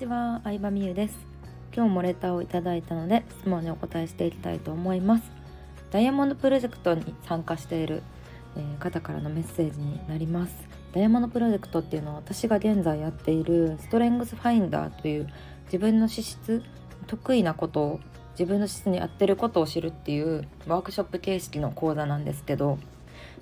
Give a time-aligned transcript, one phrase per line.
[0.00, 1.18] ちは、相葉美優です。
[1.76, 5.30] 今日もレターをいただいたので質問にお答えしていきたいと思います。
[5.90, 8.02] ダイヤモンドプロジェクトに参加している、
[8.56, 10.54] えー、方からのメッセージになります。
[10.94, 15.28] ダイヤモンドプロジェクトっていうのは私が現在やっているストレングスファインダーという
[15.66, 16.62] 自分の資質
[17.06, 18.00] 得意なことを
[18.38, 22.78] 自分の資質に合ってることを知るっていうワークショップ形式の講座なんですけど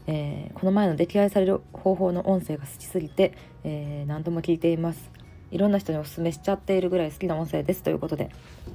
[0.08, 5.17] えー、この前の溺愛される方法の音声が好きすぎて、えー、何度も聞いています。
[5.50, 8.30] いろんな人におすすめしちゃっているぐらい好きな音声ですということで。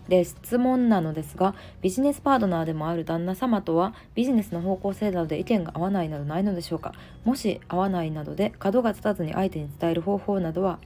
[0.08, 10.80] で質問なのですがビジネスパートナーでもある旦那様とはビジネスの方向性などで意見が合わないなどないのでしょうかもし合わないなどで角が立たずに相手に伝える方法などは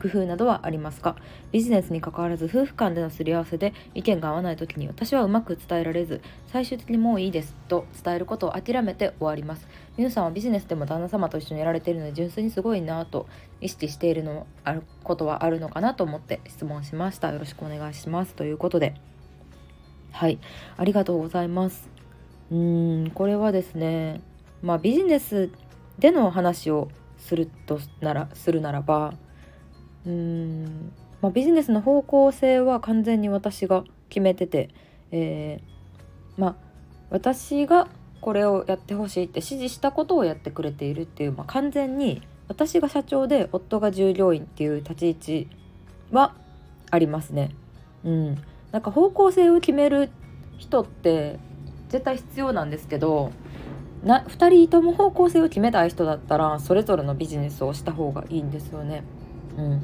[0.00, 1.16] 工夫などはありますか？
[1.52, 9.66] ビジネスに関わらず夫婦間でのすり合わせで意見が合わない時に私はうまく伝えられず最終的にもういいですと伝えることを諦めて終わります。
[9.96, 13.26] 皆さんはビジネスでも旦那様と一緒にやられているので純粋にすごいなと
[13.60, 17.32] 意識しているのあることはあるのかなと思って質問しました。
[17.32, 18.34] よろしくお願いします。
[18.34, 18.94] ということで。
[20.12, 20.38] はい。
[20.76, 21.88] ありがとうございます。
[22.50, 24.20] うーんこれはですね
[24.62, 25.50] まあビジネス
[25.98, 26.88] での話を
[27.18, 29.14] するとならするならば
[30.06, 34.70] うーん、まあ、ビジネスの方向性は完全に私が決めてて、
[35.10, 36.56] えー、まあ
[37.10, 37.88] 私が
[38.20, 45.48] これをやってほしいって指示したことをやってくれているっていう、まあ、完全に私が社長で夫が従業員っていう立ち位置
[46.10, 46.34] は
[46.90, 47.54] ありますね。
[48.04, 48.38] うん、
[48.72, 50.10] なんか方向性を決める
[50.58, 51.38] 人って
[51.88, 53.32] 絶対必要なんですけど
[54.04, 59.02] な2人とも方向性を決めたい人だったらそれぞれのビジネスをした方がいいんですよね。
[59.56, 59.82] うん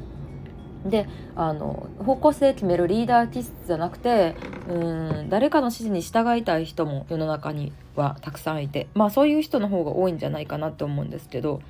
[0.90, 4.34] であの方向性決めるリーダー気質じゃなくて
[4.68, 11.62] うん誰かの指示に従いたい人も世の中にはたくさんいてまあそういう人の方が多いんじゃないかなって思うんですけど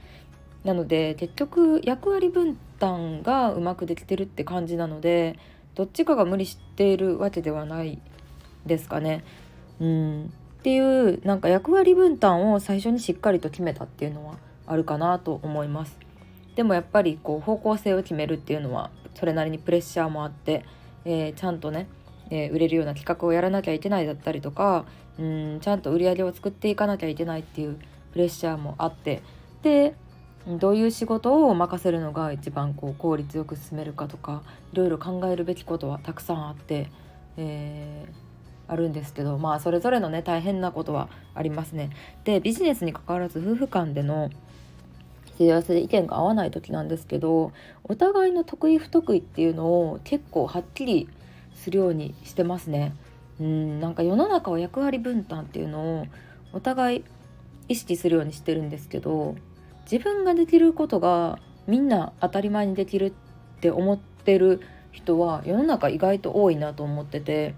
[0.64, 5.38] なので結局役割分担がうまくできてるって感じなので
[5.74, 7.98] どっちかが無理しているわけではない
[8.66, 9.24] ですかね。
[9.80, 14.36] うんっていうなんか役割分担を最初にしっかりと決めたっていうのは
[14.66, 15.98] あるかなと思います。
[16.54, 20.64] でもやっぱりこう方向性を決めるっていうのはそれなりにプレッシャーもあって、
[21.04, 21.88] えー、ちゃんとね、
[22.30, 24.84] えー、売れるような企画をやらなきゃいけないだったりとか
[25.18, 27.78] うんちゃんと売り上げを作っていかなきゃいけないっていう
[28.12, 29.22] プレッシャーもあって
[29.62, 29.94] で
[30.46, 34.42] どういう仕事を任せるのが一番こう効率よく進めるかとか
[34.72, 36.88] いろいろ考えるべきことはたくさんあって、
[37.36, 41.90] えー、あるんですけどまあそれぞれのね大変なことはありますね。
[42.24, 44.30] でビジネスに関わらず夫婦間での
[45.42, 51.08] すり合わせで意見が合わない時なんですけどお互いの得意不得意っていうのを結構はっきり
[51.54, 52.94] するようにしてますね。
[53.40, 56.06] うんなんか世の中は役割分担っていうのを
[56.52, 57.04] お互い
[57.68, 59.34] 意識するようにしてるんですけど
[59.90, 64.60] 自分ができることがみんな当たり前にできるって思ってる
[64.92, 67.54] 人は世の中意外と多いなと思ってて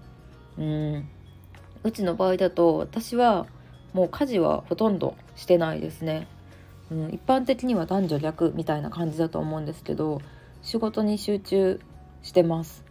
[0.57, 1.07] うん
[1.83, 3.45] うちの場合だと私は
[3.93, 6.27] もう家事はほとんどしてないですね。
[6.91, 10.21] うん、一般的には男女逆みたいな感じだと思うんですけど
[10.61, 11.79] 仕事に集中
[12.21, 12.83] してます。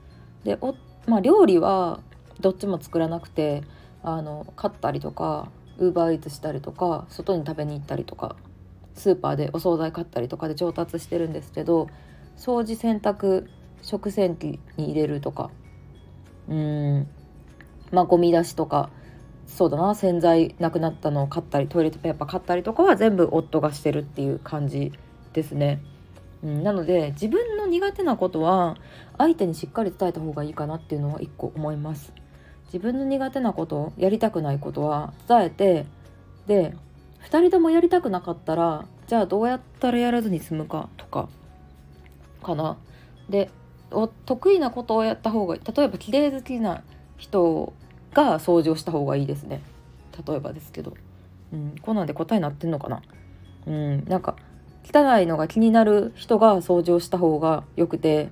[0.44, 0.75] でお、
[1.06, 2.00] まあ、料理は
[2.41, 3.62] どっちも作らなくて
[4.03, 8.37] あの買ったりとかウーバーイーツしたりとか外に食べに行ったりとか
[8.94, 11.88] スーパーでお惣菜買ったりとかで上達してるんですけど
[12.37, 13.47] 掃除洗濯
[13.82, 15.50] 食洗機に入れるとか
[16.49, 17.09] うん
[17.91, 18.91] まあゴミ出しとか
[19.47, 24.93] そうだな洗剤なくなったのを買ったりトイレットペーパー買ったりとかは全部夫がしてるっていう感じ
[25.32, 25.81] ですね。
[26.43, 28.77] うん、なので自分の苦手なことは
[29.16, 32.12] 相手にしっかり伝えた方がいいかなっていうのは一個思います。
[32.66, 35.87] 自分の苦手なことやりたくないことは伝えて
[36.47, 36.75] で
[37.22, 41.28] 2人ともやりたくなかったらじゃあどうやったらやらずに済むかとか
[42.43, 42.76] かな。
[43.28, 43.50] で
[44.26, 46.82] 得意なことをやった方が例えば綺麗好きな
[47.16, 47.72] 人
[48.14, 49.60] が掃除をした方がいいですね。
[50.26, 50.94] 例えばですけど、
[51.52, 53.02] うん、こんなんで答えになってんのかな。
[53.66, 54.37] うんなんか
[54.84, 58.28] 汚いのが気になる人が掃除をした方がよくて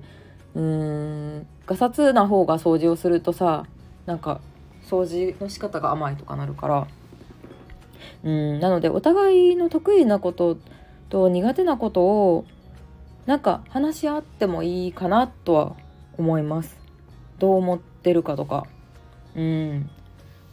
[0.53, 3.65] うーんガサツな方が掃除をするとさ
[4.05, 4.39] なんか
[4.83, 6.87] 掃除の仕方が甘いとかなるから。
[8.23, 10.57] うんなのでお互いの得意なこと
[11.09, 12.45] と苦手なことを
[13.25, 15.75] なんか話し合ってもいいかなとは
[16.17, 16.77] 思います。
[17.39, 18.65] どう思ってるかとか。
[19.35, 19.89] うん。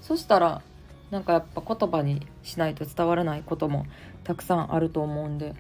[0.01, 0.63] そしたら
[1.11, 3.87] なんかやっぱ言葉にしないと伝わらないことも
[4.25, 5.55] たくさんあると思うんで、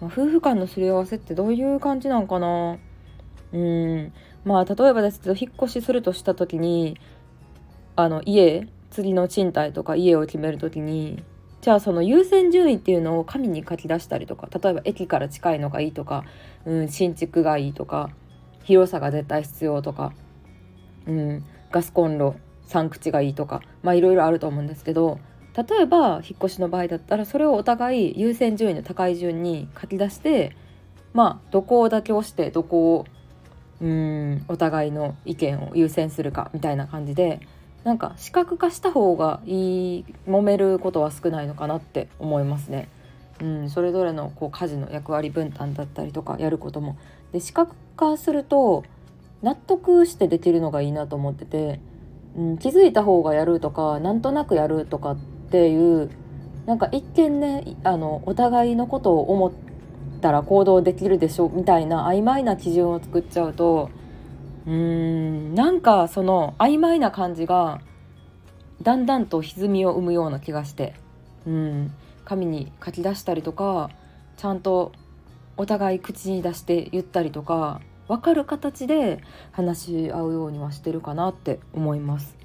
[0.00, 2.78] まあ、夫婦間のすり合わせってどういう感じなんかな。
[3.52, 4.12] うん。
[4.44, 6.98] まあ例えばですけど引っ越しするとした時に
[7.94, 11.22] あの家次の賃貸とか家を決める時に
[11.60, 16.24] じゃあその優先順位っていうのを紙に書き出したりとか例えば駅から近いのがいいとか、
[16.64, 18.10] うん、新築がいいとか
[18.64, 20.12] 広さが絶対必要とか、
[21.06, 22.34] うん、ガスコンロ
[22.72, 25.18] 3口がいいとかまあいろいろあると思うんですけど
[25.56, 30.56] 例えば引っ越しの場合だったらそれをお互い優先順位の高い順に書き出して
[31.12, 33.06] まあどこを妥協してどこを
[33.80, 37.40] うんお互いの意見を優先するかみたいな感じで
[37.84, 42.88] なんか視覚化した方がいい揉めることは少ないのかなって思いますね。
[43.40, 46.96] うん、それぞれのこう家事の役割分担だったりとかやることも
[47.32, 48.84] で視覚化すると
[49.42, 51.80] 納得してできるのがいいなと思ってて、
[52.36, 55.16] うん、気づいた方がやるとかなんとなくやるとかっ
[55.50, 56.10] ていう
[56.66, 59.52] なんか一見ねあのお互いのことを思っ
[60.20, 63.90] たら行動できるでしょみたいな曖昧な基準を作っちゃうと
[64.66, 67.80] うーんなんかその曖昧な感じが
[68.80, 70.94] だんだんと歪みを生むような気がして
[71.46, 71.92] うん
[72.24, 73.90] 紙に書き出したりとか
[74.36, 74.92] ちゃんと
[75.56, 77.80] お互い口に出して言ったりとか
[78.12, 79.22] 分かる形で
[79.52, 82.36] 話し合うようにはしてるかなって思います。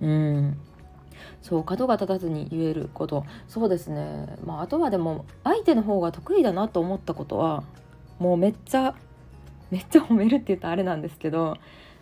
[0.00, 0.58] うん。
[1.40, 3.24] そう角が立たずに言えること。
[3.46, 4.36] そうですね。
[4.44, 7.62] まああとはでも相手の方が得意だなと思ったことは
[8.18, 8.96] もうめっちゃ
[9.70, 11.58] めっちゃ褒めるって言ったらあれなんですけど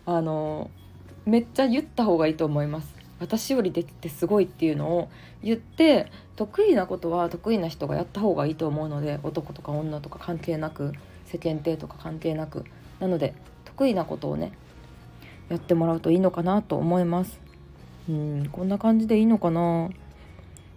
[0.07, 0.71] あの
[1.27, 2.95] めっちゃ言った方がいいと思います。
[3.19, 5.09] 私よりできてすごいっていうのを
[5.43, 10.93] 言って得意なことは得意な人がやった方がいいと思うので男とか女とか関係なく
[11.25, 12.65] 世間体とか関係なく
[13.03, 13.33] なので
[13.65, 14.53] 得意なことをね
[15.49, 17.41] やってもらうといいのかなと思います。
[18.07, 19.89] うんこんな感じでいいのかな。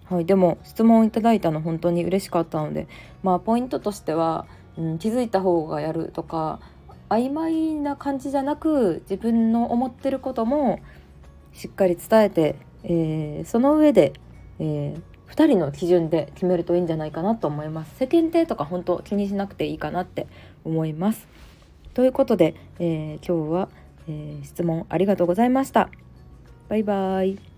[0.07, 2.89] はいでも質問いただいたの本当に嬉しかったので
[3.23, 4.47] まあポイントとしては、
[4.77, 6.59] うん、気づいた方がやるとか
[7.09, 10.81] 曖昧な感じじゃなく自分の思ってることも
[11.53, 14.15] しっかり伝えて、えー、その上で、
[14.59, 17.95] えー、2人の基準で決めるといいんじゃないかなと思います。
[17.99, 20.27] 世間体とか本当気にしなくていいかなって
[20.65, 21.29] 思います。
[21.97, 23.69] ということで、えー、今日は、
[24.07, 25.89] え質問ありがとうございました。
[26.69, 27.56] バイバイ。